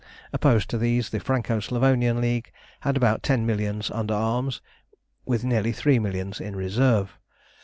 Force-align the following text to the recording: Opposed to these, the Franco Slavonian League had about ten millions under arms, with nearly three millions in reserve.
Opposed 0.33 0.67
to 0.71 0.79
these, 0.79 1.11
the 1.11 1.19
Franco 1.19 1.59
Slavonian 1.59 2.21
League 2.21 2.51
had 2.79 2.97
about 2.97 3.21
ten 3.21 3.45
millions 3.45 3.91
under 3.91 4.15
arms, 4.15 4.59
with 5.27 5.43
nearly 5.43 5.71
three 5.71 5.99
millions 5.99 6.41
in 6.41 6.55
reserve. 6.55 7.19